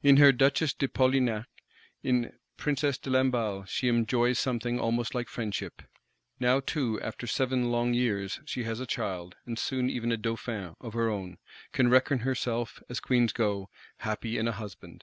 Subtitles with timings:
[0.00, 1.46] In her Duchess de Polignac,
[2.04, 5.82] in Princess de Lamballe, she enjoys something almost like friendship;
[6.38, 10.76] now too, after seven long years, she has a child, and soon even a Dauphin,
[10.80, 11.38] of her own;
[11.72, 15.02] can reckon herself, as Queens go, happy in a husband.